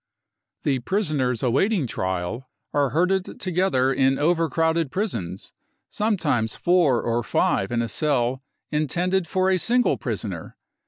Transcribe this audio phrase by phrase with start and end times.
[0.63, 5.53] The prisoners awaiting trial are herded together in over crowded prisons,
[5.89, 8.41] sometimes four or five in a cell
[8.71, 10.57] intended for a single prisoner.